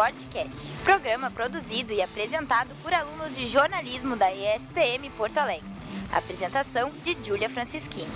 Sportcast, 0.00 0.66
programa 0.82 1.30
produzido 1.30 1.92
e 1.92 2.00
apresentado 2.00 2.70
por 2.82 2.90
alunos 2.90 3.36
de 3.36 3.46
jornalismo 3.46 4.16
da 4.16 4.32
ESPM 4.32 5.10
Porto 5.10 5.36
Alegre. 5.36 5.68
Apresentação 6.10 6.90
de 7.04 7.14
Júlia 7.22 7.50
Francisquini. 7.50 8.08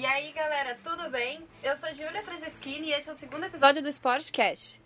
E 0.00 0.06
aí, 0.06 0.32
galera, 0.32 0.78
tudo 0.82 1.10
bem? 1.10 1.46
Eu 1.62 1.76
sou 1.76 1.90
Júlia 1.90 2.22
Francisquini 2.22 2.88
e 2.88 2.92
este 2.94 3.10
é 3.10 3.12
o 3.12 3.14
segundo 3.14 3.44
episódio 3.44 3.82
do 3.82 3.88
Sportcast. 3.90 4.80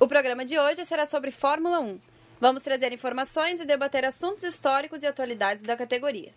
O 0.00 0.08
programa 0.08 0.44
de 0.44 0.58
hoje 0.58 0.84
será 0.84 1.06
sobre 1.06 1.30
Fórmula 1.30 1.78
1. 1.78 2.00
Vamos 2.40 2.62
trazer 2.62 2.92
informações 2.92 3.60
e 3.60 3.64
debater 3.64 4.04
assuntos 4.04 4.42
históricos 4.42 5.04
e 5.04 5.06
atualidades 5.06 5.62
da 5.62 5.76
categoria. 5.76 6.34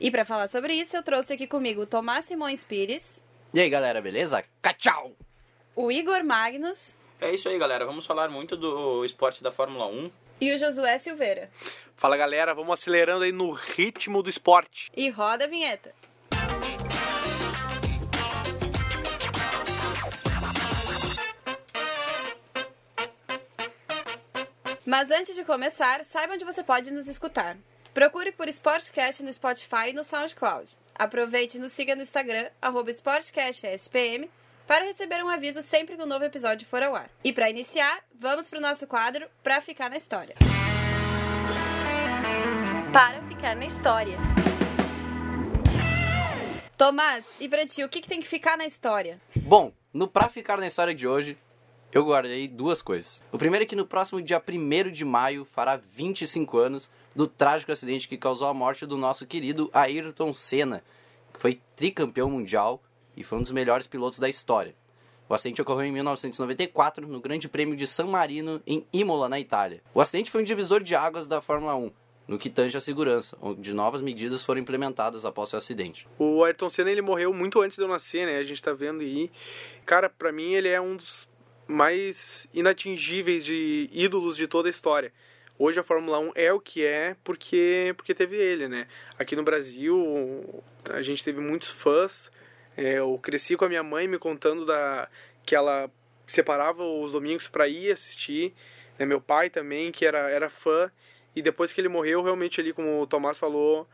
E 0.00 0.12
para 0.12 0.24
falar 0.24 0.46
sobre 0.46 0.74
isso, 0.74 0.96
eu 0.96 1.02
trouxe 1.02 1.32
aqui 1.32 1.48
comigo 1.48 1.82
o 1.82 1.86
Tomás 1.86 2.26
Simões 2.26 2.62
Pires. 2.62 3.20
E 3.52 3.58
aí, 3.58 3.68
galera, 3.68 4.00
beleza? 4.00 4.44
Tchau! 4.78 5.12
O 5.82 5.90
Igor 5.90 6.22
Magnus. 6.22 6.94
É 7.18 7.32
isso 7.32 7.48
aí, 7.48 7.58
galera. 7.58 7.86
Vamos 7.86 8.04
falar 8.04 8.28
muito 8.28 8.54
do 8.54 9.02
esporte 9.02 9.42
da 9.42 9.50
Fórmula 9.50 9.86
1. 9.86 10.10
E 10.38 10.54
o 10.54 10.58
Josué 10.58 10.98
Silveira. 10.98 11.50
Fala, 11.96 12.18
galera. 12.18 12.52
Vamos 12.52 12.74
acelerando 12.74 13.24
aí 13.24 13.32
no 13.32 13.50
ritmo 13.50 14.22
do 14.22 14.28
esporte. 14.28 14.92
E 14.94 15.08
roda 15.08 15.44
a 15.44 15.48
vinheta. 15.48 15.94
Mas 24.84 25.10
antes 25.10 25.34
de 25.34 25.44
começar, 25.44 26.04
saiba 26.04 26.34
onde 26.34 26.44
você 26.44 26.62
pode 26.62 26.90
nos 26.90 27.08
escutar. 27.08 27.56
Procure 27.94 28.32
por 28.32 28.48
Sportcast 28.48 29.22
no 29.22 29.32
Spotify 29.32 29.88
e 29.88 29.92
no 29.94 30.04
SoundCloud. 30.04 30.76
Aproveite 30.94 31.56
e 31.56 31.60
nos 31.60 31.72
siga 31.72 31.96
no 31.96 32.02
Instagram, 32.02 32.50
arroba 32.60 32.90
SportcastSPM, 32.90 34.28
para 34.70 34.84
receber 34.84 35.20
um 35.24 35.28
aviso 35.28 35.62
sempre 35.62 35.96
que 35.96 36.02
um 36.04 36.06
novo 36.06 36.24
episódio 36.24 36.64
for 36.64 36.80
ao 36.80 36.94
ar. 36.94 37.10
E 37.24 37.32
para 37.32 37.50
iniciar, 37.50 38.04
vamos 38.14 38.48
para 38.48 38.60
o 38.60 38.62
nosso 38.62 38.86
quadro 38.86 39.26
Pra 39.42 39.60
Ficar 39.60 39.90
na 39.90 39.96
História. 39.96 40.36
Para 42.92 43.20
ficar 43.22 43.56
na 43.56 43.66
história. 43.66 44.16
Tomás, 46.78 47.26
e 47.40 47.48
pra 47.48 47.66
ti, 47.66 47.82
o 47.82 47.88
que, 47.88 48.00
que 48.00 48.06
tem 48.06 48.20
que 48.20 48.28
ficar 48.28 48.56
na 48.56 48.64
história? 48.64 49.20
Bom, 49.34 49.72
no 49.92 50.06
Pra 50.06 50.28
Ficar 50.28 50.56
na 50.56 50.68
História 50.68 50.94
de 50.94 51.04
hoje, 51.04 51.36
eu 51.90 52.04
guardei 52.04 52.46
duas 52.46 52.80
coisas. 52.80 53.24
O 53.32 53.38
primeiro 53.38 53.64
é 53.64 53.66
que 53.66 53.74
no 53.74 53.84
próximo 53.84 54.22
dia 54.22 54.40
1 54.40 54.92
de 54.92 55.04
maio 55.04 55.44
fará 55.44 55.74
25 55.74 56.58
anos 56.58 56.88
do 57.12 57.26
trágico 57.26 57.72
acidente 57.72 58.06
que 58.06 58.16
causou 58.16 58.46
a 58.46 58.54
morte 58.54 58.86
do 58.86 58.96
nosso 58.96 59.26
querido 59.26 59.68
Ayrton 59.74 60.32
Senna, 60.32 60.84
que 61.34 61.40
foi 61.40 61.60
tricampeão 61.74 62.30
mundial 62.30 62.80
e 63.16 63.24
foi 63.24 63.38
um 63.38 63.42
dos 63.42 63.50
melhores 63.50 63.86
pilotos 63.86 64.18
da 64.18 64.28
história. 64.28 64.74
O 65.28 65.34
acidente 65.34 65.62
ocorreu 65.62 65.86
em 65.86 65.92
1994 65.92 67.06
no 67.06 67.20
Grande 67.20 67.48
Prêmio 67.48 67.76
de 67.76 67.86
San 67.86 68.06
Marino, 68.06 68.60
em 68.66 68.84
Imola, 68.92 69.28
na 69.28 69.38
Itália. 69.38 69.80
O 69.94 70.00
acidente 70.00 70.30
foi 70.30 70.40
um 70.40 70.44
divisor 70.44 70.82
de 70.82 70.94
águas 70.96 71.28
da 71.28 71.40
Fórmula 71.40 71.76
1, 71.76 71.92
no 72.26 72.38
que 72.38 72.50
tange 72.50 72.76
a 72.76 72.80
segurança, 72.80 73.36
onde 73.40 73.72
novas 73.72 74.02
medidas 74.02 74.42
foram 74.42 74.60
implementadas 74.60 75.24
após 75.24 75.52
o 75.52 75.56
acidente. 75.56 76.08
O 76.18 76.42
Ayrton 76.42 76.68
Senna 76.68 76.90
ele 76.90 77.00
morreu 77.00 77.32
muito 77.32 77.60
antes 77.60 77.76
de 77.76 77.82
eu 77.84 77.88
nascer, 77.88 78.26
né? 78.26 78.38
A 78.38 78.42
gente 78.42 78.60
tá 78.60 78.72
vendo 78.72 79.02
aí. 79.02 79.30
Cara, 79.86 80.08
para 80.08 80.32
mim 80.32 80.52
ele 80.52 80.68
é 80.68 80.80
um 80.80 80.96
dos 80.96 81.28
mais 81.66 82.48
inatingíveis 82.52 83.44
de 83.44 83.88
ídolos 83.92 84.36
de 84.36 84.48
toda 84.48 84.68
a 84.68 84.70
história. 84.70 85.12
Hoje 85.56 85.78
a 85.78 85.82
Fórmula 85.82 86.18
1 86.18 86.32
é 86.34 86.52
o 86.52 86.58
que 86.58 86.84
é 86.84 87.14
porque 87.22 87.94
porque 87.96 88.14
teve 88.14 88.36
ele, 88.36 88.66
né? 88.66 88.88
Aqui 89.18 89.36
no 89.36 89.42
Brasil 89.42 90.62
a 90.88 91.02
gente 91.02 91.22
teve 91.22 91.40
muitos 91.40 91.68
fãs. 91.68 92.30
É, 92.76 92.98
eu 92.98 93.18
cresci 93.22 93.56
com 93.56 93.64
a 93.64 93.68
minha 93.68 93.82
mãe 93.82 94.08
me 94.08 94.18
contando 94.18 94.64
da 94.64 95.08
que 95.44 95.54
ela 95.54 95.90
separava 96.26 96.84
os 96.84 97.12
domingos 97.12 97.48
para 97.48 97.68
ir 97.68 97.92
assistir. 97.92 98.54
Né? 98.98 99.06
Meu 99.06 99.20
pai 99.20 99.50
também 99.50 99.90
que 99.90 100.04
era 100.06 100.30
era 100.30 100.48
fã 100.48 100.90
e 101.34 101.42
depois 101.42 101.72
que 101.72 101.80
ele 101.80 101.88
morreu 101.88 102.22
realmente 102.22 102.60
ali 102.60 102.72
como 102.72 103.02
o 103.02 103.06
Tomás 103.06 103.38
falou 103.38 103.86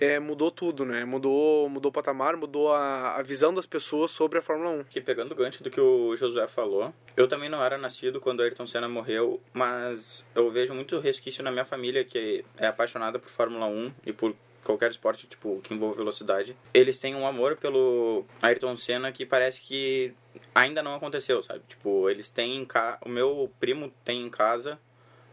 é, 0.00 0.18
mudou 0.18 0.50
tudo, 0.50 0.84
né? 0.84 1.04
Mudou, 1.04 1.68
mudou 1.68 1.90
o 1.90 1.92
patamar, 1.92 2.34
mudou 2.34 2.72
a, 2.72 3.18
a 3.18 3.22
visão 3.22 3.52
das 3.52 3.66
pessoas 3.66 4.10
sobre 4.10 4.38
a 4.38 4.42
Fórmula 4.42 4.70
1. 4.70 4.84
Que 4.84 5.00
pegando 5.00 5.32
o 5.32 5.34
gancho 5.34 5.62
do 5.62 5.70
que 5.70 5.80
o 5.80 6.16
Josué 6.16 6.46
falou, 6.46 6.92
eu 7.14 7.28
também 7.28 7.50
não 7.50 7.62
era 7.62 7.76
nascido 7.76 8.18
quando 8.18 8.42
Ayrton 8.42 8.66
Senna 8.66 8.88
morreu, 8.88 9.38
mas 9.52 10.24
eu 10.34 10.50
vejo 10.50 10.72
muito 10.72 10.98
resquício 10.98 11.44
na 11.44 11.52
minha 11.52 11.66
família 11.66 12.02
que 12.02 12.42
é 12.56 12.66
apaixonada 12.66 13.18
por 13.18 13.28
Fórmula 13.28 13.66
1 13.66 13.92
e 14.06 14.12
por 14.12 14.34
qualquer 14.64 14.90
esporte 14.90 15.26
tipo 15.26 15.60
que 15.62 15.74
envolve 15.74 15.96
velocidade. 15.96 16.56
Eles 16.72 16.98
têm 16.98 17.14
um 17.14 17.26
amor 17.26 17.56
pelo 17.56 18.24
Ayrton 18.40 18.76
Senna 18.76 19.12
que 19.12 19.24
parece 19.24 19.60
que 19.60 20.12
ainda 20.54 20.82
não 20.82 20.94
aconteceu, 20.94 21.42
sabe? 21.42 21.62
Tipo, 21.68 22.08
eles 22.08 22.30
têm 22.30 22.56
em 22.56 22.64
ca... 22.64 22.98
o 23.04 23.08
meu 23.08 23.50
primo 23.58 23.92
tem 24.04 24.22
em 24.22 24.30
casa 24.30 24.78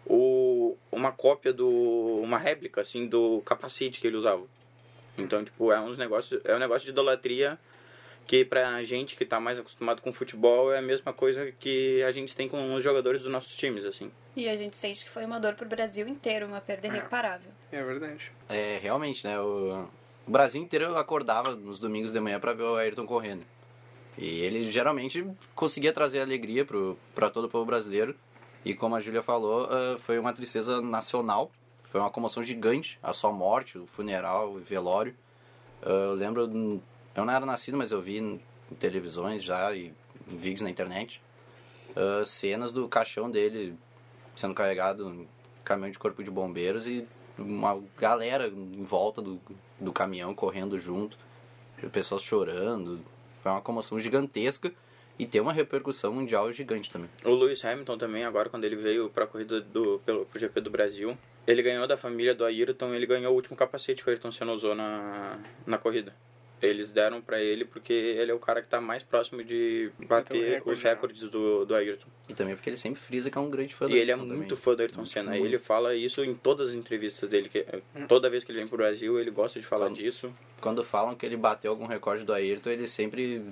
o 0.06 0.78
uma 0.92 1.12
cópia 1.12 1.52
do 1.52 1.68
uma 2.22 2.38
réplica 2.38 2.82
assim 2.82 3.08
do 3.08 3.42
capacete 3.42 4.00
que 4.00 4.08
ele 4.08 4.18
usava. 4.18 4.44
Então, 5.18 5.44
tipo, 5.44 5.72
é 5.72 5.80
uns 5.80 5.98
negócios, 5.98 6.40
é 6.46 6.56
um 6.56 6.60
negócio 6.60 6.86
de 6.86 6.92
idolatria 6.92 7.60
que 8.28 8.44
pra 8.44 8.84
gente 8.84 9.16
que 9.16 9.26
tá 9.26 9.40
mais 9.40 9.58
acostumado 9.58 10.02
com 10.02 10.12
futebol 10.12 10.72
é 10.72 10.80
a 10.80 10.82
mesma 10.82 11.14
coisa 11.14 11.52
que 11.60 12.04
a 12.04 12.12
gente 12.12 12.36
tem 12.36 12.48
com 12.48 12.76
os 12.76 12.84
jogadores 12.84 13.24
dos 13.24 13.32
nossos 13.32 13.56
times, 13.56 13.86
assim. 13.86 14.12
E 14.36 14.48
a 14.50 14.56
gente 14.56 14.76
sente 14.76 15.06
que 15.06 15.10
foi 15.10 15.26
uma 15.26 15.40
dor 15.40 15.56
pro 15.56 15.68
Brasil 15.68 16.08
inteiro, 16.08 16.46
uma 16.46 16.62
perda 16.62 16.88
irreparável. 16.88 17.50
É 17.72 17.82
verdade. 17.82 18.32
É, 18.50 18.80
realmente, 18.82 19.26
né? 19.26 19.40
O, 19.40 19.88
o 20.28 20.32
Brasil 20.32 20.62
inteiro 20.62 20.96
acordava 20.98 21.56
nos 21.56 21.80
domingos 21.80 22.12
de 22.12 22.20
manhã 22.20 22.40
para 22.40 22.54
ver 22.54 22.64
o 22.64 22.76
Ayrton 22.76 23.06
correndo. 23.06 23.44
E 24.18 24.42
ele 24.42 24.70
geralmente 24.70 25.26
conseguia 25.56 25.94
trazer 25.94 26.20
alegria 26.20 26.66
para 27.16 27.30
todo 27.30 27.46
o 27.46 27.50
povo 27.50 27.66
brasileiro. 27.66 28.16
E 28.66 28.74
como 28.74 28.96
a 28.96 29.00
Júlia 29.00 29.24
falou, 29.24 29.66
uh, 29.66 29.98
foi 29.98 30.20
uma 30.20 30.34
tristeza 30.34 30.82
nacional 30.82 31.52
foi 31.88 32.02
uma 32.02 32.10
comoção 32.10 32.44
gigante, 32.44 33.00
a 33.02 33.14
sua 33.14 33.32
morte, 33.32 33.78
o 33.78 33.88
funeral, 33.88 34.52
o 34.52 34.60
velório. 34.60 35.16
Uh, 35.82 35.90
eu 35.90 36.14
lembro, 36.14 36.82
eu 37.18 37.26
não 37.26 37.34
era 37.34 37.46
nascido, 37.46 37.76
mas 37.76 37.92
eu 37.92 38.02
vi 38.02 38.20
em, 38.20 38.40
televisões 38.80 39.44
já 39.44 39.74
e 39.74 39.94
vídeos 40.28 40.62
na 40.62 40.70
internet 40.70 41.22
uh, 41.96 42.26
cenas 42.26 42.72
do 42.72 42.88
caixão 42.88 43.30
dele 43.30 43.76
sendo 44.36 44.54
carregado 44.54 45.10
em 45.10 45.28
caminhão 45.64 45.92
de 45.92 45.98
corpo 45.98 46.24
de 46.24 46.30
bombeiros 46.30 46.88
e 46.88 47.08
uma 47.38 47.82
galera 47.98 48.48
em 48.48 48.84
volta 48.84 49.22
do, 49.22 49.42
do 49.80 49.92
caminhão 49.92 50.34
correndo 50.34 50.78
junto, 50.78 51.18
pessoas 51.92 52.22
chorando. 52.22 53.00
Foi 53.42 53.52
uma 53.52 53.62
comoção 53.62 54.00
gigantesca 54.00 54.72
e 55.18 55.26
tem 55.26 55.42
uma 55.42 55.54
repercussão 55.54 56.14
mundial 56.14 56.52
gigante 56.52 56.92
também. 56.92 57.10
O 57.26 57.32
Lewis 57.32 57.64
Hamilton 57.66 57.98
também, 57.98 58.26
agora 58.26 58.50
quando 58.50 58.64
ele 58.66 58.76
veio 58.76 59.10
para 59.10 59.24
a 59.24 59.28
corrida 59.28 59.60
do 59.60 60.00
pelo 60.06 60.26
pro 60.26 60.40
GP 60.40 60.62
do 60.62 60.70
Brasil, 60.70 61.18
ele 61.48 61.64
ganhou 61.64 61.88
da 61.88 61.98
família 61.98 62.36
do 62.36 62.46
Ayrton, 62.46 62.94
ele 62.94 63.06
ganhou 63.06 63.32
o 63.32 63.36
último 63.36 63.56
capacete 63.56 64.04
que 64.04 64.10
o 64.10 64.12
Ayrton 64.12 64.32
Senna 64.32 64.52
usou 64.52 64.76
na, 64.76 65.40
na 65.66 65.78
corrida. 65.78 66.14
Eles 66.60 66.92
deram 66.92 67.22
para 67.22 67.40
ele 67.40 67.64
porque 67.66 67.94
ele 67.94 68.32
é 68.32 68.34
o 68.34 68.40
cara 68.40 68.64
que 68.64 68.68
tá 68.68 68.82
mais 68.82 69.04
próximo 69.04 69.44
de 69.44 69.92
bater 70.08 70.36
Então, 70.38 70.50
recorde, 70.50 70.78
os 70.80 70.84
recordes 70.84 71.30
do, 71.30 71.66
do 71.66 71.76
Ayrton. 71.76 72.08
E 72.28 72.34
também 72.34 72.56
porque 72.56 72.68
ele 72.70 72.78
sempre 72.78 73.00
frisa 73.00 73.30
que 73.30 73.38
é 73.38 73.42
um 73.42 73.50
grande 73.50 73.76
fã 73.76 73.86
do 73.88 73.96
E 73.96 74.00
ele 74.00 74.10
é 74.10 74.16
Ayrton 74.16 74.28
muito 74.28 74.42
também. 74.56 74.56
fã 74.64 74.74
do 74.76 74.82
Ayrton 74.82 74.98
Muito, 74.98 75.10
Senna. 75.12 75.30
muito. 75.32 75.46
Ele 75.46 75.60
fala 75.60 75.94
isso 75.96 76.24
em 76.24 76.34
todas 76.34 76.70
as 76.70 76.74
entrevistas 76.74 77.30
dele. 77.30 77.48
Que, 77.48 77.64
toda 78.08 78.28
vez 78.30 78.44
que 78.44 78.52
ele 78.52 78.58
vem 78.60 78.68
pro 78.68 78.76
Brasil, 78.78 79.20
ele 79.20 79.30
gosta 79.30 79.60
de 79.60 79.66
falar 79.68 79.86
Quando- 79.86 79.98
disso. 79.98 80.34
Quando 80.60 80.84
falam 80.84 81.14
que 81.16 81.26
ele 81.26 81.38
bateu 81.38 81.70
algum 81.70 81.86
recorde 81.86 82.24
do 82.24 82.34
Ayrton, 82.34 82.72
eles 82.72 82.90
sempre 82.90 83.44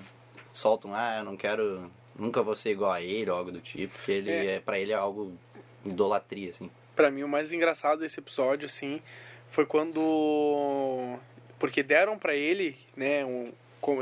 soltam, 0.48 0.92
ah, 0.96 1.18
eu 1.20 1.24
não 1.24 1.38
quero, 1.38 1.92
nunca 2.18 2.42
vou 2.42 2.56
ser 2.56 2.72
igual 2.72 2.92
a 2.92 3.02
ele, 3.04 3.30
ou 3.30 3.38
algo 3.38 3.52
do 3.52 3.62
tipo, 3.62 3.94
porque 3.94 4.12
ele 4.14 4.32
É. 4.32 4.56
é, 4.56 4.60
para 4.60 4.80
ele 4.80 4.92
é 4.92 4.96
algo 4.96 5.38
idolatria, 5.86 6.50
assim. 6.50 6.72
Pra 6.96 7.12
mim 7.12 7.22
o 7.22 7.28
mais 7.28 7.54
engraçado 7.54 8.00
desse 8.00 8.20
episódio 8.20 8.66
assim 8.66 9.00
foi 9.50 9.66
quando 9.66 11.18
porque 11.60 11.84
deram 11.84 12.18
pra 12.18 12.36
ele, 12.36 12.78
né, 12.96 13.26
um 13.26 13.52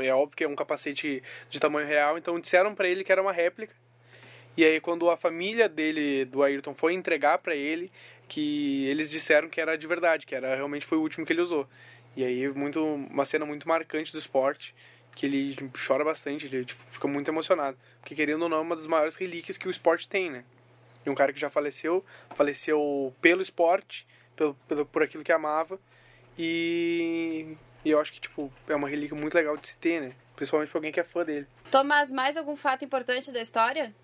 é 0.02 0.14
óbvio 0.14 0.34
que 0.34 0.44
é 0.44 0.48
um 0.48 0.56
capacete 0.56 1.22
de 1.50 1.60
tamanho 1.60 1.86
real, 1.86 2.16
então 2.16 2.40
disseram 2.40 2.74
pra 2.74 2.88
ele 2.88 3.04
que 3.04 3.12
era 3.12 3.20
uma 3.20 3.32
réplica. 3.32 3.74
E 4.56 4.64
aí 4.64 4.80
quando 4.80 5.10
a 5.10 5.16
família 5.16 5.68
dele 5.68 6.24
do 6.24 6.42
Ayrton 6.42 6.74
foi 6.74 6.94
entregar 6.94 7.36
pra 7.38 7.54
ele, 7.54 7.92
que 8.26 8.86
eles 8.86 9.10
disseram 9.10 9.48
que 9.48 9.60
era 9.60 9.76
de 9.76 9.86
verdade, 9.86 10.24
que 10.24 10.34
era 10.34 10.54
realmente 10.54 10.86
foi 10.86 10.96
o 10.96 11.02
último 11.02 11.26
que 11.26 11.34
ele 11.34 11.42
usou. 11.42 11.68
E 12.16 12.24
aí 12.24 12.48
muito 12.48 12.82
uma 12.82 13.26
cena 13.26 13.44
muito 13.44 13.68
marcante 13.68 14.10
do 14.10 14.18
esporte, 14.18 14.74
que 15.14 15.26
ele 15.26 15.54
chora 15.86 16.02
bastante, 16.02 16.46
ele 16.46 16.64
tipo, 16.64 16.82
fica 16.90 17.06
muito 17.06 17.30
emocionado, 17.30 17.76
porque 18.00 18.14
querendo 18.14 18.42
ou 18.42 18.48
não 18.48 18.56
é 18.56 18.60
uma 18.60 18.76
das 18.76 18.86
maiores 18.86 19.16
relíquias 19.16 19.58
que 19.58 19.68
o 19.68 19.70
esporte 19.70 20.08
tem, 20.08 20.30
né? 20.30 20.44
de 21.04 21.10
um 21.10 21.14
cara 21.14 21.32
que 21.32 21.38
já 21.38 21.50
faleceu, 21.50 22.04
faleceu 22.34 23.14
pelo 23.20 23.42
esporte, 23.42 24.06
pelo, 24.34 24.54
pelo, 24.66 24.86
por 24.86 25.02
aquilo 25.02 25.22
que 25.22 25.30
amava, 25.30 25.78
e, 26.38 27.56
e 27.84 27.90
eu 27.90 28.00
acho 28.00 28.12
que, 28.12 28.20
tipo, 28.20 28.52
é 28.68 28.74
uma 28.74 28.88
relíquia 28.88 29.16
muito 29.16 29.34
legal 29.34 29.56
de 29.56 29.68
se 29.68 29.76
ter, 29.76 30.00
né? 30.00 30.12
Principalmente 30.36 30.70
pra 30.70 30.78
alguém 30.78 30.92
que 30.92 31.00
é 31.00 31.04
fã 31.04 31.24
dele. 31.24 31.46
Tomás, 31.70 32.10
mais 32.10 32.36
algum 32.36 32.56
fato 32.56 32.84
importante 32.84 33.30
da 33.30 33.40
história? 33.40 33.94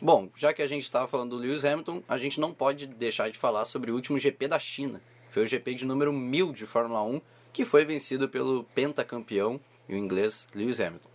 Bom, 0.00 0.28
já 0.36 0.52
que 0.52 0.62
a 0.62 0.66
gente 0.66 0.82
estava 0.82 1.08
falando 1.08 1.30
do 1.30 1.36
Lewis 1.36 1.64
Hamilton, 1.64 2.02
a 2.08 2.18
gente 2.18 2.38
não 2.38 2.52
pode 2.52 2.86
deixar 2.86 3.30
de 3.30 3.38
falar 3.38 3.64
sobre 3.64 3.90
o 3.90 3.94
último 3.94 4.18
GP 4.18 4.48
da 4.48 4.58
China. 4.58 5.00
Foi 5.30 5.44
o 5.44 5.46
GP 5.46 5.74
de 5.74 5.86
número 5.86 6.12
1000 6.12 6.52
de 6.52 6.66
Fórmula 6.66 7.02
1, 7.02 7.20
que 7.52 7.64
foi 7.64 7.84
vencido 7.84 8.28
pelo 8.28 8.64
pentacampeão 8.74 9.60
e 9.88 9.94
o 9.94 9.96
inglês 9.96 10.46
Lewis 10.54 10.80
Hamilton. 10.80 11.08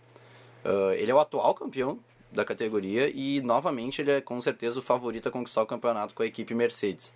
Uh, 0.64 0.92
ele 0.92 1.10
é 1.10 1.14
o 1.14 1.20
atual 1.20 1.54
campeão 1.54 1.98
da 2.30 2.44
categoria 2.44 3.10
e 3.14 3.40
novamente 3.42 4.00
ele 4.00 4.10
é 4.10 4.20
com 4.20 4.40
certeza 4.40 4.78
o 4.78 4.82
favorito 4.82 5.28
a 5.28 5.32
conquistar 5.32 5.62
o 5.62 5.66
campeonato 5.66 6.14
com 6.14 6.22
a 6.22 6.26
equipe 6.26 6.54
Mercedes. 6.54 7.14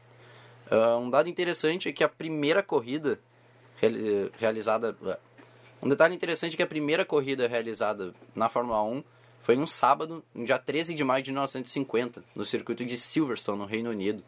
Uh, 0.71 0.99
um 0.99 1.11
dado 1.11 1.29
interessante 1.29 1.89
é 1.89 1.93
que 1.93 2.05
a 2.05 2.09
primeira 2.09 2.63
corrida 2.63 3.21
realizada. 4.39 4.97
Um 5.83 5.89
detalhe 5.89 6.15
interessante 6.15 6.55
é 6.55 6.57
que 6.57 6.63
a 6.63 6.67
primeira 6.67 7.05
corrida 7.05 7.47
realizada 7.47 8.15
na 8.35 8.49
Fórmula 8.49 8.83
1 8.83 9.05
foi 9.43 9.57
um 9.57 9.67
sábado, 9.67 10.25
no 10.35 10.45
dia 10.45 10.59
13 10.59 10.93
de 10.93 11.05
maio 11.05 11.23
de 11.23 11.31
1950, 11.31 12.25
no 12.35 12.45
circuito 12.45 12.85
de 12.85 12.97
Silverstone, 12.97 13.59
no 13.59 13.65
Reino 13.65 13.91
Unido. 13.91 14.25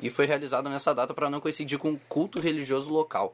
E 0.00 0.10
foi 0.10 0.26
realizado 0.26 0.68
nessa 0.68 0.94
data 0.94 1.12
para 1.12 1.28
não 1.28 1.40
coincidir 1.40 1.78
com 1.78 1.90
um 1.90 1.98
culto 2.08 2.38
religioso 2.38 2.90
local. 2.90 3.32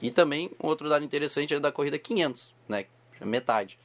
E 0.00 0.10
também, 0.10 0.50
um 0.62 0.68
outro 0.68 0.88
dado 0.88 1.04
interessante 1.04 1.54
é 1.54 1.60
da 1.60 1.70
corrida 1.70 1.98
500, 1.98 2.54
né? 2.68 2.86
Metade. 3.20 3.78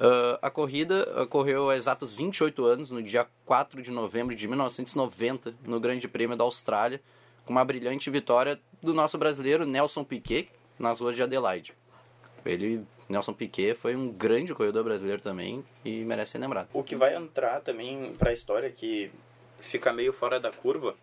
Uh, 0.00 0.38
a 0.40 0.50
corrida 0.50 1.22
ocorreu 1.22 1.70
há 1.70 1.76
exatos 1.76 2.12
28 2.12 2.64
anos, 2.64 2.90
no 2.90 3.02
dia 3.02 3.26
4 3.44 3.82
de 3.82 3.90
novembro 3.90 4.34
de 4.34 4.46
1990, 4.48 5.54
no 5.64 5.78
Grande 5.78 6.08
Prêmio 6.08 6.36
da 6.36 6.44
Austrália, 6.44 7.00
com 7.44 7.52
uma 7.52 7.64
brilhante 7.64 8.10
vitória 8.10 8.60
do 8.80 8.94
nosso 8.94 9.18
brasileiro 9.18 9.64
Nelson 9.64 10.04
Piquet 10.04 10.48
nas 10.78 11.00
ruas 11.00 11.14
de 11.16 11.22
Adelaide. 11.22 11.74
Ele, 12.44 12.84
Nelson 13.08 13.32
Piquet, 13.32 13.74
foi 13.74 13.96
um 13.96 14.10
grande 14.10 14.54
corredor 14.54 14.84
brasileiro 14.84 15.22
também 15.22 15.64
e 15.84 16.04
merece 16.04 16.32
ser 16.32 16.38
lembrado. 16.38 16.68
O 16.72 16.82
que 16.82 16.94
vai 16.94 17.14
entrar 17.16 17.60
também 17.60 18.12
para 18.18 18.30
a 18.30 18.32
história 18.32 18.70
que 18.70 19.10
fica 19.58 19.92
meio 19.92 20.12
fora 20.12 20.38
da 20.38 20.50
curva 20.50 20.94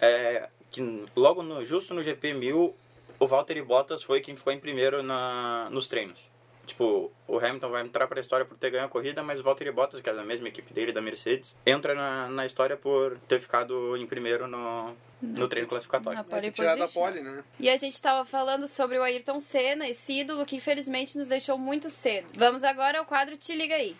é 0.00 0.48
que 0.70 1.04
logo 1.14 1.42
no, 1.42 1.64
justo 1.64 1.94
no 1.94 2.02
GP 2.02 2.34
1000 2.34 2.74
o 3.18 3.26
Valtteri 3.26 3.62
Bottas 3.62 4.02
foi 4.02 4.20
quem 4.20 4.34
ficou 4.34 4.52
em 4.52 4.58
primeiro 4.58 5.02
na, 5.02 5.68
nos 5.70 5.88
treinos. 5.88 6.18
Tipo, 6.66 7.12
o 7.26 7.38
Hamilton 7.38 7.68
vai 7.68 7.82
entrar 7.82 8.06
para 8.06 8.18
a 8.18 8.22
história 8.22 8.46
por 8.46 8.56
ter 8.56 8.70
ganho 8.70 8.84
a 8.84 8.88
corrida, 8.88 9.22
mas 9.22 9.40
o 9.40 9.42
Valtteri 9.42 9.72
Bottas, 9.72 10.00
que 10.00 10.08
é 10.08 10.14
da 10.14 10.24
mesma 10.24 10.48
equipe 10.48 10.72
dele, 10.72 10.92
da 10.92 11.00
Mercedes, 11.00 11.54
entra 11.66 11.94
na, 11.94 12.28
na 12.28 12.46
história 12.46 12.76
por 12.76 13.18
ter 13.28 13.40
ficado 13.40 13.96
em 13.96 14.06
primeiro 14.06 14.46
no, 14.46 14.94
no 15.20 15.48
treino 15.48 15.68
classificatório. 15.68 16.16
Na 16.16 16.24
pole 16.24 16.50
da 16.50 16.88
pole, 16.88 17.20
né? 17.20 17.44
E 17.58 17.68
a 17.68 17.76
gente 17.76 17.94
estava 17.94 18.24
falando 18.24 18.66
sobre 18.66 18.98
o 18.98 19.02
Ayrton 19.02 19.40
Senna, 19.40 19.88
esse 19.88 20.20
ídolo 20.20 20.46
que 20.46 20.56
infelizmente 20.56 21.18
nos 21.18 21.26
deixou 21.26 21.58
muito 21.58 21.90
cedo. 21.90 22.28
Vamos 22.34 22.64
agora 22.64 22.98
ao 22.98 23.04
quadro 23.04 23.36
Te 23.36 23.54
Liga 23.54 23.74
Aí. 23.74 23.96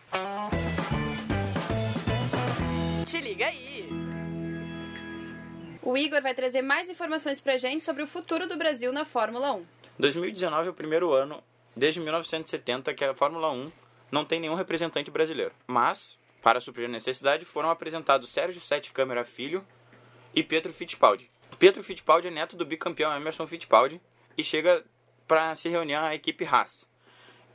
Te 3.04 3.20
Liga 3.20 3.46
Aí. 3.46 3.88
O 5.82 5.96
Igor 5.96 6.22
vai 6.22 6.34
trazer 6.34 6.62
mais 6.62 6.88
informações 6.88 7.40
pra 7.40 7.56
gente 7.56 7.84
sobre 7.84 8.02
o 8.02 8.06
futuro 8.06 8.46
do 8.46 8.56
Brasil 8.56 8.92
na 8.92 9.04
Fórmula 9.04 9.52
1. 9.52 9.66
2019 9.98 10.68
é 10.68 10.70
o 10.70 10.74
primeiro 10.74 11.12
ano, 11.12 11.42
desde 11.76 12.00
1970, 12.00 12.94
que 12.94 13.04
a 13.04 13.14
Fórmula 13.14 13.50
1 13.50 13.70
não 14.10 14.24
tem 14.24 14.40
nenhum 14.40 14.54
representante 14.54 15.10
brasileiro. 15.10 15.52
Mas, 15.66 16.16
para 16.42 16.60
suprir 16.60 16.86
a 16.86 16.92
necessidade, 16.92 17.44
foram 17.44 17.70
apresentados 17.70 18.30
Sérgio 18.30 18.60
Sete 18.60 18.92
Câmara 18.92 19.24
Filho 19.24 19.64
e 20.34 20.42
Pietro 20.42 20.72
Fittipaldi. 20.72 21.30
Pietro 21.58 21.82
Fittipaldi 21.82 22.28
é 22.28 22.30
neto 22.30 22.56
do 22.56 22.64
bicampeão 22.64 23.14
Emerson 23.14 23.46
Fittipaldi 23.46 24.00
e 24.36 24.44
chega 24.44 24.84
para 25.26 25.54
se 25.54 25.68
reunir 25.68 25.94
a 25.94 26.14
equipe 26.14 26.44
Haas. 26.44 26.88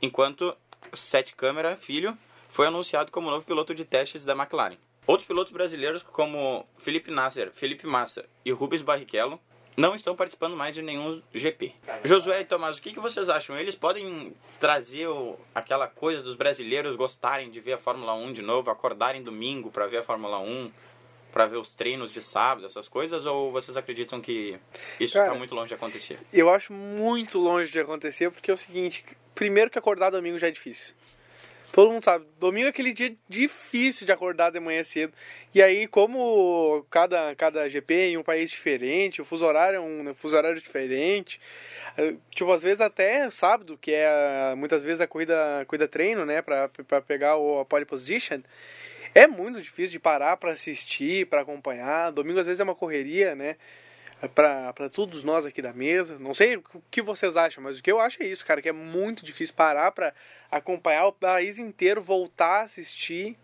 Enquanto 0.00 0.56
Sete 0.92 1.34
Câmara 1.34 1.76
Filho 1.76 2.16
foi 2.48 2.66
anunciado 2.66 3.10
como 3.10 3.30
novo 3.30 3.44
piloto 3.44 3.74
de 3.74 3.84
testes 3.84 4.24
da 4.24 4.34
McLaren. 4.34 4.78
Outros 5.06 5.26
pilotos 5.26 5.52
brasileiros, 5.52 6.02
como 6.02 6.66
Felipe 6.78 7.10
Nasser, 7.10 7.52
Felipe 7.52 7.86
Massa 7.86 8.24
e 8.44 8.50
Rubens 8.50 8.82
Barrichello, 8.82 9.40
não 9.76 9.94
estão 9.94 10.16
participando 10.16 10.56
mais 10.56 10.74
de 10.74 10.82
nenhum 10.82 11.22
GP. 11.32 11.74
Josué 12.02 12.40
e 12.40 12.44
Tomás, 12.44 12.78
o 12.78 12.82
que, 12.82 12.98
vocês 12.98 13.28
acham? 13.28 13.56
Eles 13.56 13.74
podem 13.74 14.34
trazer 14.58 15.06
aquela 15.54 15.86
coisa 15.86 16.22
dos 16.22 16.34
brasileiros 16.34 16.96
gostarem 16.96 17.50
de 17.50 17.60
ver 17.60 17.74
a 17.74 17.78
Fórmula 17.78 18.14
1 18.14 18.32
de 18.32 18.42
novo, 18.42 18.70
acordarem 18.70 19.22
domingo 19.22 19.70
para 19.70 19.86
ver 19.86 19.98
a 19.98 20.02
Fórmula 20.02 20.38
1, 20.38 20.72
para 21.36 21.44
ver 21.44 21.58
os 21.58 21.74
treinos 21.74 22.10
de 22.10 22.22
sábado, 22.22 22.64
essas 22.64 22.88
coisas? 22.88 23.26
Ou 23.26 23.52
vocês 23.52 23.76
acreditam 23.76 24.22
que 24.22 24.58
isso 24.98 25.18
está 25.18 25.34
muito 25.34 25.54
longe 25.54 25.68
de 25.68 25.74
acontecer? 25.74 26.18
Eu 26.32 26.48
acho 26.48 26.72
muito 26.72 27.38
longe 27.38 27.70
de 27.70 27.78
acontecer, 27.78 28.30
porque 28.30 28.50
é 28.50 28.54
o 28.54 28.56
seguinte: 28.56 29.04
primeiro 29.34 29.70
que 29.70 29.78
acordar 29.78 30.08
domingo 30.08 30.38
já 30.38 30.48
é 30.48 30.50
difícil. 30.50 30.94
Todo 31.74 31.92
mundo 31.92 32.02
sabe, 32.02 32.24
domingo 32.38 32.68
é 32.68 32.70
aquele 32.70 32.94
dia 32.94 33.14
difícil 33.28 34.06
de 34.06 34.12
acordar 34.12 34.48
de 34.48 34.58
manhã 34.58 34.82
cedo. 34.82 35.12
E 35.54 35.60
aí, 35.60 35.86
como 35.86 36.86
cada, 36.88 37.34
cada 37.34 37.68
GP 37.68 37.94
é 37.94 38.08
em 38.12 38.16
um 38.16 38.22
país 38.22 38.48
diferente, 38.48 39.20
o 39.20 39.24
fuso 39.24 39.44
horário 39.44 39.76
é 39.76 39.80
um 39.80 40.04
né, 40.04 40.14
fuso 40.14 40.34
horário 40.34 40.58
diferente. 40.58 41.38
É, 41.98 42.14
tipo, 42.30 42.50
às 42.50 42.62
vezes 42.62 42.80
até 42.80 43.28
sábado, 43.28 43.76
que 43.78 43.92
é 43.92 44.54
muitas 44.56 44.82
vezes 44.82 45.02
a 45.02 45.06
corrida, 45.06 45.66
corrida 45.66 45.86
treino, 45.86 46.24
né, 46.24 46.40
pra, 46.40 46.70
pra 46.88 47.02
pegar 47.02 47.36
o, 47.36 47.60
a 47.60 47.64
pole 47.66 47.84
position. 47.84 48.40
É 49.14 49.26
muito 49.26 49.60
difícil 49.60 49.92
de 49.92 50.00
parar 50.00 50.36
para 50.36 50.52
assistir, 50.52 51.26
para 51.26 51.40
acompanhar. 51.40 52.12
Domingo 52.12 52.40
às 52.40 52.46
vezes 52.46 52.60
é 52.60 52.64
uma 52.64 52.74
correria, 52.74 53.34
né? 53.34 53.56
para 54.34 54.88
todos 54.90 55.22
nós 55.22 55.44
aqui 55.44 55.60
da 55.60 55.72
mesa. 55.72 56.18
Não 56.18 56.32
sei 56.32 56.56
o 56.56 56.64
que 56.90 57.02
vocês 57.02 57.36
acham, 57.36 57.62
mas 57.62 57.78
o 57.78 57.82
que 57.82 57.92
eu 57.92 58.00
acho 58.00 58.22
é 58.22 58.26
isso, 58.26 58.46
cara, 58.46 58.62
que 58.62 58.68
é 58.68 58.72
muito 58.72 59.24
difícil 59.24 59.54
parar 59.54 59.92
para 59.92 60.14
acompanhar 60.50 61.06
o 61.06 61.12
país 61.12 61.58
inteiro, 61.58 62.00
voltar 62.00 62.60
a 62.60 62.62
assistir 62.62 63.36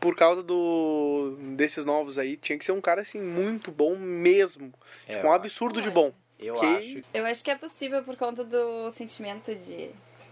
por 0.00 0.16
causa 0.16 0.42
do 0.42 1.36
desses 1.56 1.84
novos 1.84 2.18
aí. 2.18 2.36
Tinha 2.36 2.58
que 2.58 2.64
ser 2.64 2.72
um 2.72 2.80
cara 2.80 3.02
assim 3.02 3.20
muito 3.20 3.70
bom 3.70 3.96
mesmo, 3.96 4.72
é, 5.06 5.16
tipo, 5.16 5.26
um 5.26 5.32
absurdo 5.32 5.82
de 5.82 5.90
bom. 5.90 6.12
Eu 6.38 6.54
que... 6.54 6.66
acho. 6.66 7.02
Eu 7.12 7.26
acho 7.26 7.44
que 7.44 7.50
é 7.50 7.56
possível 7.56 8.02
por 8.02 8.16
conta 8.16 8.44
do 8.44 8.90
sentimento 8.92 9.54
de 9.54 9.90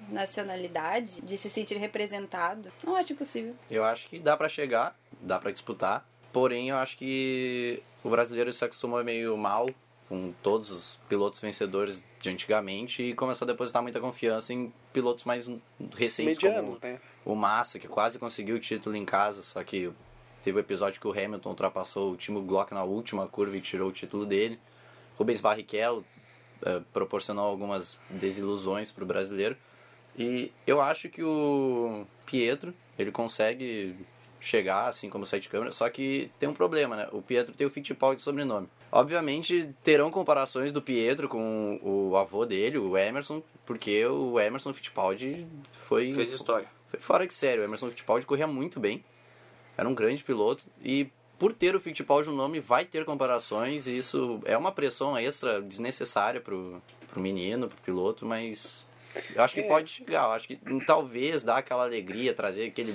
nacionalidade, 0.09 1.21
de 1.21 1.37
se 1.37 1.49
sentir 1.51 1.77
representado. 1.77 2.73
Não 2.85 2.97
acho 2.97 3.13
impossível. 3.13 3.55
Eu 3.71 3.85
acho 3.85 4.09
que 4.09 4.19
dá 4.19 4.37
para 4.37 4.49
chegar, 4.49 4.99
dá 5.21 5.39
para 5.39 5.51
disputar. 5.51 6.07
Porém, 6.33 6.71
eu 6.71 6.77
acho 6.77 6.97
que 6.97 7.83
o 8.05 8.11
brasileiro 8.11 8.53
se 8.53 8.65
acostumou 8.65 9.03
meio 9.03 9.37
mal 9.37 9.69
com 10.09 10.33
todos 10.43 10.71
os 10.71 11.01
pilotos 11.09 11.41
vencedores 11.41 12.03
de 12.21 12.31
antigamente 12.31 13.03
e 13.03 13.15
começou 13.15 13.45
a 13.45 13.51
depositar 13.51 13.83
muita 13.83 14.01
confiança 14.01 14.53
em 14.53 14.73
pilotos 14.93 15.25
mais 15.25 15.51
recentes 15.97 16.39
Medianos, 16.39 16.79
como 16.79 16.93
né? 16.93 17.01
o 17.25 17.35
Massa, 17.35 17.79
que 17.79 17.89
quase 17.89 18.19
conseguiu 18.19 18.57
o 18.57 18.61
título 18.61 18.95
em 18.95 19.05
casa, 19.05 19.43
só 19.43 19.63
que 19.65 19.93
teve 20.43 20.59
o 20.59 20.61
episódio 20.61 21.01
que 21.01 21.09
o 21.09 21.11
Hamilton 21.11 21.49
ultrapassou 21.51 22.13
o 22.13 22.17
Timo 22.17 22.41
Glock 22.43 22.73
na 22.73 22.85
última 22.85 23.27
curva 23.27 23.57
e 23.57 23.61
tirou 23.61 23.89
o 23.89 23.93
título 23.93 24.25
dele. 24.25 24.61
Rubens 25.17 25.41
Barrichello 25.41 26.05
uh, 26.63 26.83
proporcionou 26.93 27.45
algumas 27.45 27.99
desilusões 28.09 28.93
para 28.93 29.03
o 29.03 29.07
brasileiro. 29.07 29.57
E 30.19 30.51
eu 30.67 30.81
acho 30.81 31.09
que 31.09 31.23
o 31.23 32.07
Pietro, 32.25 32.75
ele 32.99 33.11
consegue 33.11 33.95
chegar, 34.41 34.89
assim 34.89 35.11
como 35.11 35.25
o 35.25 35.27
site 35.27 35.49
câmera, 35.49 35.73
só 35.73 35.89
que 35.89 36.31
tem 36.39 36.49
um 36.49 36.55
problema, 36.55 36.97
né? 36.97 37.09
O 37.13 37.21
Pietro 37.21 37.55
tem 37.55 37.67
o 37.67 37.71
Fittipaldi 37.71 38.19
de 38.19 38.23
sobrenome. 38.23 38.69
Obviamente 38.91 39.75
terão 39.83 40.11
comparações 40.11 40.73
do 40.73 40.81
Pietro 40.81 41.29
com 41.29 41.81
o 41.83 42.17
avô 42.17 42.47
dele, 42.47 42.79
o 42.79 42.97
Emerson, 42.97 43.43
porque 43.65 44.07
o 44.07 44.39
Emerson 44.39 44.73
Fittipaldi 44.73 45.47
foi 45.73 46.13
fez 46.13 46.33
história. 46.33 46.69
Foi 46.87 47.01
fora 47.01 47.27
de 47.27 47.35
sério, 47.35 47.63
o 47.63 47.65
Emerson 47.65 47.91
Fittipaldi 47.91 48.25
corria 48.25 48.47
muito 48.47 48.79
bem. 48.79 49.05
Era 49.77 49.89
um 49.89 49.95
grande 49.95 50.25
piloto 50.25 50.63
e 50.83 51.11
por 51.39 51.53
ter 51.53 51.77
o 51.77 51.81
Fittipaldi 51.81 52.31
no 52.31 52.37
nome 52.37 52.61
vai 52.61 52.85
ter 52.85 53.05
comparações 53.05 53.87
e 53.87 53.99
isso 53.99 54.41
é 54.45 54.57
uma 54.57 54.73
pressão 54.73 55.19
extra 55.19 55.61
desnecessária 55.61 56.41
pro, 56.41 56.81
pro 57.09 57.21
menino, 57.21 57.69
pro 57.69 57.77
piloto, 57.83 58.25
mas 58.25 58.86
eu 59.35 59.43
acho 59.43 59.55
que 59.55 59.61
é. 59.61 59.69
pode 59.69 59.91
chegar, 59.91 60.25
eu 60.25 60.33
acho 60.33 60.49
que 60.49 60.59
talvez 60.87 61.43
dar 61.45 61.59
aquela 61.59 61.85
alegria, 61.85 62.35
trazer 62.35 62.67
aquele 62.67 62.95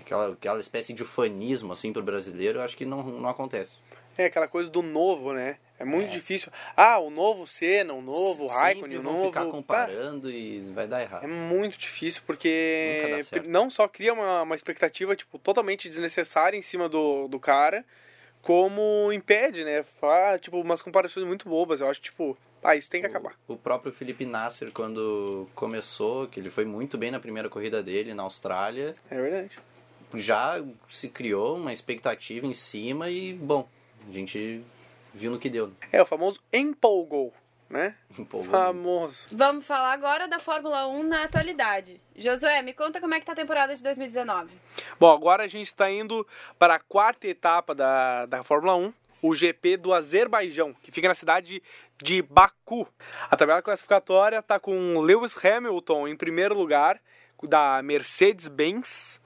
aquela, 0.00 0.32
aquela 0.32 0.60
espécie 0.60 0.92
de 0.92 1.04
fanismo 1.04 1.72
assim 1.72 1.92
pro 1.92 2.02
brasileiro, 2.02 2.58
eu 2.58 2.62
acho 2.62 2.76
que 2.76 2.84
não, 2.84 3.02
não 3.02 3.28
acontece. 3.28 3.78
É 4.16 4.26
aquela 4.26 4.46
coisa 4.46 4.68
do 4.68 4.82
novo, 4.82 5.32
né? 5.32 5.56
É 5.78 5.84
muito 5.84 6.10
é. 6.10 6.12
difícil. 6.12 6.52
Ah, 6.76 6.98
o 6.98 7.10
novo 7.10 7.46
Senna, 7.46 7.94
o 7.94 8.02
novo 8.02 8.46
Raikkonen, 8.46 8.98
o 8.98 9.02
novo... 9.02 9.26
ficar 9.26 9.46
comparando 9.46 10.30
e 10.30 10.60
vai 10.72 10.86
dar 10.86 11.02
errado. 11.02 11.24
É 11.24 11.26
muito 11.26 11.78
difícil 11.78 12.22
porque 12.26 13.18
não 13.46 13.70
só 13.70 13.88
cria 13.88 14.12
uma, 14.12 14.42
uma 14.42 14.54
expectativa 14.54 15.16
tipo 15.16 15.38
totalmente 15.38 15.88
desnecessária 15.88 16.56
em 16.56 16.62
cima 16.62 16.88
do, 16.88 17.26
do 17.26 17.40
cara, 17.40 17.84
como 18.42 19.10
impede, 19.12 19.64
né? 19.64 19.82
Faz, 20.00 20.40
tipo 20.40 20.60
umas 20.60 20.82
comparações 20.82 21.26
muito 21.26 21.48
bobas. 21.48 21.80
Eu 21.80 21.88
acho 21.88 22.00
tipo, 22.00 22.36
ah, 22.62 22.76
isso 22.76 22.88
tem 22.88 23.00
que 23.00 23.06
o, 23.06 23.10
acabar. 23.10 23.34
O 23.48 23.56
próprio 23.56 23.92
Felipe 23.92 24.24
Nasser 24.24 24.70
quando 24.72 25.48
começou, 25.54 26.26
que 26.26 26.38
ele 26.38 26.50
foi 26.50 26.64
muito 26.64 26.96
bem 26.96 27.10
na 27.10 27.20
primeira 27.20 27.48
corrida 27.48 27.82
dele 27.82 28.14
na 28.14 28.22
Austrália. 28.22 28.94
É 29.10 29.20
verdade 29.20 29.58
já 30.18 30.62
se 30.88 31.08
criou 31.08 31.56
uma 31.56 31.72
expectativa 31.72 32.46
em 32.46 32.54
cima 32.54 33.10
e, 33.10 33.34
bom, 33.34 33.68
a 34.08 34.12
gente 34.12 34.64
viu 35.12 35.30
no 35.30 35.38
que 35.38 35.48
deu. 35.48 35.72
É, 35.90 36.02
o 36.02 36.06
famoso 36.06 36.40
empolgou, 36.52 37.32
né? 37.68 37.94
Empolgou. 38.18 38.50
Famoso. 38.50 39.28
Vamos 39.30 39.66
falar 39.66 39.92
agora 39.92 40.28
da 40.28 40.38
Fórmula 40.38 40.88
1 40.88 41.02
na 41.04 41.24
atualidade. 41.24 42.00
Josué, 42.16 42.62
me 42.62 42.72
conta 42.72 43.00
como 43.00 43.14
é 43.14 43.20
que 43.20 43.26
tá 43.26 43.32
a 43.32 43.36
temporada 43.36 43.74
de 43.74 43.82
2019. 43.82 44.50
Bom, 44.98 45.12
agora 45.12 45.44
a 45.44 45.48
gente 45.48 45.66
está 45.66 45.90
indo 45.90 46.26
para 46.58 46.76
a 46.76 46.80
quarta 46.80 47.26
etapa 47.26 47.74
da, 47.74 48.26
da 48.26 48.42
Fórmula 48.42 48.76
1, 48.76 48.92
o 49.22 49.34
GP 49.34 49.76
do 49.76 49.94
Azerbaijão, 49.94 50.74
que 50.82 50.90
fica 50.90 51.08
na 51.08 51.14
cidade 51.14 51.62
de 52.02 52.20
Baku. 52.20 52.86
A 53.30 53.36
tabela 53.36 53.62
classificatória 53.62 54.40
está 54.40 54.58
com 54.58 54.98
Lewis 54.98 55.34
Hamilton 55.42 56.08
em 56.08 56.16
primeiro 56.16 56.54
lugar, 56.54 57.00
da 57.48 57.82
Mercedes-Benz, 57.82 59.20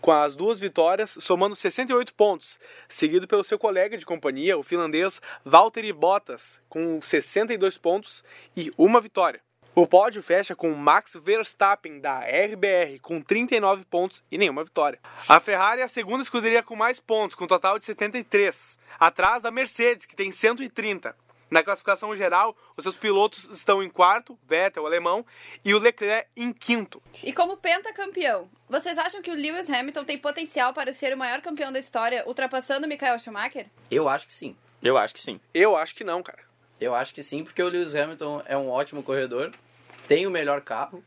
com 0.00 0.12
as 0.12 0.34
duas 0.34 0.58
vitórias, 0.58 1.16
somando 1.20 1.54
68 1.54 2.14
pontos, 2.14 2.58
seguido 2.88 3.28
pelo 3.28 3.44
seu 3.44 3.58
colega 3.58 3.98
de 3.98 4.06
companhia, 4.06 4.58
o 4.58 4.62
finlandês 4.62 5.20
Valtteri 5.44 5.92
Bottas, 5.92 6.60
com 6.68 7.00
62 7.00 7.76
pontos 7.76 8.24
e 8.56 8.72
uma 8.78 9.00
vitória. 9.00 9.40
O 9.72 9.86
pódio 9.86 10.20
fecha 10.20 10.56
com 10.56 10.72
Max 10.74 11.14
Verstappen 11.14 12.00
da 12.00 12.18
RBR 12.18 12.98
com 13.00 13.20
39 13.20 13.84
pontos 13.84 14.22
e 14.28 14.36
nenhuma 14.36 14.64
vitória. 14.64 14.98
A 15.28 15.38
Ferrari 15.38 15.80
é 15.80 15.84
a 15.84 15.88
segunda 15.88 16.24
escuderia 16.24 16.60
com 16.60 16.74
mais 16.74 16.98
pontos, 16.98 17.36
com 17.36 17.44
um 17.44 17.48
total 17.48 17.78
de 17.78 17.84
73, 17.84 18.76
atrás 18.98 19.44
da 19.44 19.50
Mercedes, 19.52 20.06
que 20.06 20.16
tem 20.16 20.32
130. 20.32 21.14
Na 21.48 21.62
classificação 21.62 22.14
geral, 22.16 22.56
os 22.76 22.82
seus 22.82 22.96
pilotos 22.96 23.44
estão 23.52 23.80
em 23.80 23.88
quarto, 23.88 24.36
Vettel, 24.48 24.82
o 24.82 24.86
alemão, 24.86 25.24
e 25.64 25.72
o 25.72 25.78
Leclerc 25.78 26.28
em 26.36 26.52
quinto. 26.52 27.00
E 27.22 27.32
como 27.32 27.56
pentacampeão, 27.56 28.50
vocês 28.68 28.98
acham 28.98 29.22
que 29.22 29.30
o 29.30 29.36
Lewis 29.36 29.70
Hamilton 29.70 30.04
tem 30.04 30.18
potencial 30.18 30.74
para 30.74 30.92
ser 30.92 31.14
o 31.14 31.18
maior 31.18 31.40
campeão 31.40 31.72
da 31.72 31.78
história, 31.78 32.24
ultrapassando 32.26 32.86
o 32.86 32.88
Michael 32.88 33.20
Schumacher? 33.20 33.66
Eu 33.88 34.08
acho 34.08 34.26
que 34.26 34.34
sim. 34.34 34.56
Eu 34.82 34.96
acho 34.96 35.14
que 35.14 35.20
sim. 35.20 35.40
Eu 35.54 35.76
acho 35.76 35.94
que 35.94 36.02
não, 36.02 36.22
cara. 36.22 36.49
Eu 36.80 36.94
acho 36.94 37.12
que 37.14 37.22
sim, 37.22 37.44
porque 37.44 37.62
o 37.62 37.68
Lewis 37.68 37.94
Hamilton 37.94 38.42
é 38.46 38.56
um 38.56 38.70
ótimo 38.70 39.02
corredor, 39.02 39.50
tem 40.08 40.26
o 40.26 40.30
melhor 40.30 40.60
carro 40.62 41.04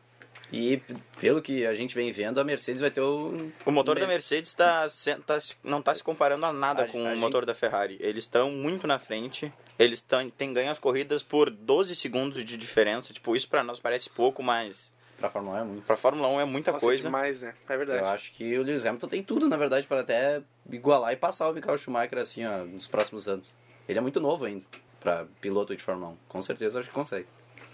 e, 0.51 0.80
pelo 1.20 1.42
que 1.42 1.65
a 1.65 1.74
gente 1.74 1.96
vem 1.96 2.12
vendo, 2.12 2.39
a 2.39 2.44
Mercedes 2.44 2.80
vai 2.80 2.92
ter 2.92 3.01
o. 3.01 3.51
O 3.65 3.72
motor 3.72 3.98
da 4.00 4.06
Mercedes 4.06 4.53
tá, 4.53 4.86
tá 5.25 5.39
não 5.63 5.80
está 5.80 5.96
se 5.96 6.03
comparando 6.03 6.46
a 6.46 6.53
nada 6.53 6.84
A- 6.84 6.88
com 6.88 7.00
a 7.00 7.01
o 7.01 7.10
gente- 7.10 7.18
motor 7.20 7.44
da 7.46 7.56
Ferrari. 7.56 7.98
Eles 8.00 8.25
estão 8.25 8.51
muito 8.51 8.86
na 8.86 9.00
frente. 9.00 9.51
Eles 9.80 10.00
tão, 10.03 10.30
têm 10.30 10.53
ganho 10.53 10.70
as 10.72 10.77
corridas 10.77 11.24
por 11.24 11.50
12 11.50 11.96
segundos 11.96 12.46
de 12.46 12.56
diferença. 12.56 13.12
Tipo, 13.12 13.36
isso 13.36 13.50
pra 13.50 13.63
nós 13.63 13.80
parece 13.80 14.08
pouco, 14.12 14.44
mas 14.44 14.94
Pra 15.18 15.30
Fórmula 15.32 15.58
1 15.58 15.60
é 15.60 15.63
muito. 15.63 15.86
pra 15.88 15.96
Fórmula 15.98 16.27
1 16.27 16.39
é 16.42 16.46
muita 16.46 16.72
Nossa, 16.72 16.86
coisa. 16.86 17.03
demais, 17.03 17.42
né? 17.42 17.56
É 17.68 17.75
verdade. 17.77 18.00
Eu 18.01 18.08
acho 18.08 18.32
que 18.34 18.56
o 18.60 18.62
Lewis 18.62 18.86
Hamilton 18.86 19.08
tem 19.08 19.24
tudo, 19.24 19.50
na 19.50 19.58
verdade, 19.58 19.88
para 19.88 20.01
até 20.01 20.44
igualar 20.72 21.12
e 21.13 21.15
passar 21.15 21.50
o 21.50 21.53
Michael 21.53 21.77
Schumacher 21.80 22.20
assim, 22.20 22.46
ó, 22.46 22.63
nos 22.63 22.88
próximos 22.88 23.27
anos. 23.27 23.51
Ele 23.89 23.98
é 23.98 24.01
muito 24.01 24.20
novo 24.20 24.46
ainda 24.46 24.63
para 25.03 25.27
piloto 25.41 25.75
de 25.75 25.83
Fórmula 25.83 26.13
1. 26.13 26.17
Com 26.29 26.41
certeza 26.41 26.79
acho 26.79 26.88
que 26.88 26.95
consegue. 26.95 27.27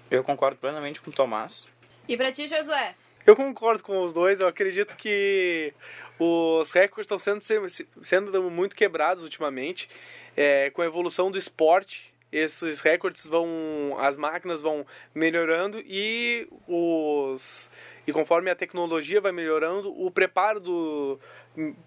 Eu 0.10 0.24
concordo 0.24 0.58
plenamente 0.58 1.00
com 1.00 1.12
o 1.12 1.14
Tomás. 1.14 1.68
E 2.08 2.18
pra 2.18 2.32
ti, 2.32 2.48
Josué? 2.48 2.96
Eu 3.26 3.36
concordo 3.36 3.84
com 3.84 4.02
os 4.02 4.12
dois. 4.12 4.42
Eu 4.42 4.48
acredito 4.48 4.96
que 4.96 5.72
os 6.18 6.72
recordes 6.72 7.06
estão 7.06 7.20
sendo, 7.20 7.66
sendo 8.02 8.50
muito 8.50 8.76
quebrados 8.76 9.24
ultimamente. 9.24 9.88
É, 10.36 10.72
com 10.72 10.82
a 10.82 10.86
evolução 10.86 11.30
do 11.30 11.38
esporte, 11.38 12.12
esses 12.32 12.82
recordes 12.82 13.28
vão. 13.28 13.96
As 14.00 14.18
máquinas 14.18 14.62
vão 14.62 14.86
melhorando 15.14 15.80
e 15.86 16.48
os. 16.68 17.70
E 18.08 18.12
conforme 18.12 18.50
a 18.50 18.56
tecnologia 18.56 19.22
vai 19.22 19.32
melhorando, 19.32 19.94
o 19.96 20.10
preparo 20.10 20.60
do. 20.60 21.20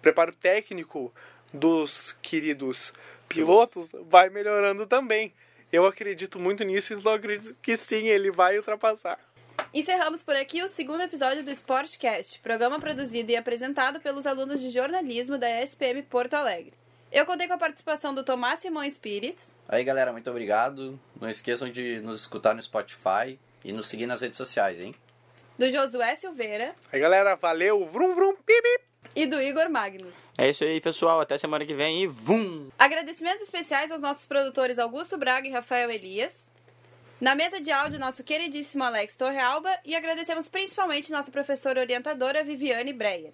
preparo 0.01 0.33
técnico 0.33 1.13
dos 1.53 2.15
queridos 2.21 2.91
pilotos 3.29 3.91
vai 4.09 4.29
melhorando 4.29 4.85
também. 4.87 5.33
Eu 5.71 5.85
acredito 5.85 6.39
muito 6.39 6.63
nisso 6.63 6.93
e 6.93 6.95
eu 6.95 7.11
acredito 7.13 7.55
que 7.61 7.77
sim, 7.77 8.07
ele 8.07 8.31
vai 8.31 8.57
ultrapassar. 8.57 9.19
Encerramos 9.73 10.21
por 10.21 10.35
aqui 10.35 10.61
o 10.61 10.67
segundo 10.67 11.01
episódio 11.01 11.43
do 11.43 11.51
Sportcast, 11.51 12.39
programa 12.41 12.79
produzido 12.79 13.31
e 13.31 13.35
apresentado 13.35 13.99
pelos 13.99 14.27
alunos 14.27 14.61
de 14.61 14.69
jornalismo 14.69 15.37
da 15.37 15.61
ESPM 15.61 16.03
Porto 16.03 16.35
Alegre. 16.35 16.73
Eu 17.11 17.25
contei 17.25 17.47
com 17.47 17.53
a 17.53 17.57
participação 17.57 18.13
do 18.13 18.23
Tomás 18.23 18.59
Simões 18.59 18.97
Pires, 18.97 19.55
Aí, 19.67 19.83
galera, 19.83 20.11
muito 20.11 20.29
obrigado. 20.29 20.99
Não 21.19 21.29
esqueçam 21.29 21.69
de 21.69 21.99
nos 22.01 22.21
escutar 22.21 22.53
no 22.53 22.61
Spotify 22.61 23.39
e 23.63 23.71
nos 23.71 23.87
seguir 23.87 24.05
nas 24.05 24.21
redes 24.21 24.37
sociais, 24.37 24.79
hein? 24.79 24.93
do 25.57 25.71
Josué 25.71 26.15
Silveira 26.15 26.75
Aí 26.91 26.99
galera, 26.99 27.35
valeu, 27.35 27.85
vrum 27.85 28.15
vrum, 28.15 28.35
pipi! 28.35 28.82
E 29.15 29.25
do 29.25 29.41
Igor 29.41 29.69
Magnus. 29.69 30.13
É 30.37 30.49
isso 30.49 30.63
aí, 30.63 30.81
pessoal. 30.81 31.21
Até 31.21 31.37
semana 31.37 31.65
que 31.65 31.73
vem 31.73 32.03
e 32.03 32.07
vum! 32.07 32.69
Agradecimentos 32.77 33.41
especiais 33.41 33.91
aos 33.91 34.01
nossos 34.01 34.25
produtores 34.25 34.79
Augusto 34.79 35.17
Braga 35.17 35.47
e 35.47 35.51
Rafael 35.51 35.89
Elias. 35.89 36.47
Na 37.21 37.35
mesa 37.35 37.61
de 37.61 37.71
áudio, 37.71 37.99
nosso 37.99 38.23
queridíssimo 38.23 38.83
Alex 38.83 39.15
Torrealba. 39.15 39.69
E 39.85 39.95
agradecemos 39.95 40.47
principalmente 40.47 41.11
nossa 41.11 41.31
professora 41.31 41.79
orientadora 41.79 42.43
Viviane 42.43 42.93
Breyer. 42.93 43.33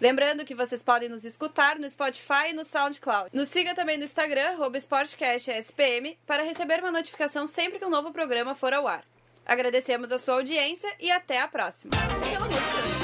Lembrando 0.00 0.44
que 0.44 0.54
vocês 0.54 0.82
podem 0.82 1.08
nos 1.08 1.24
escutar 1.24 1.78
no 1.78 1.88
Spotify 1.88 2.50
e 2.50 2.52
no 2.52 2.64
SoundCloud. 2.64 3.30
Nos 3.32 3.48
siga 3.48 3.74
também 3.74 3.96
no 3.96 4.04
Instagram, 4.04 4.56
SportcastSPM, 4.78 6.18
para 6.26 6.42
receber 6.42 6.80
uma 6.80 6.92
notificação 6.92 7.46
sempre 7.46 7.78
que 7.78 7.84
um 7.84 7.90
novo 7.90 8.12
programa 8.12 8.54
for 8.54 8.74
ao 8.74 8.86
ar. 8.86 9.04
Agradecemos 9.46 10.12
a 10.12 10.18
sua 10.18 10.34
audiência 10.34 10.92
e 11.00 11.10
até 11.10 11.40
a 11.40 11.48
próxima. 11.48 11.92
Pelo 11.92 12.44
amor 12.44 12.48
de 12.48 12.88
Deus. 12.88 12.95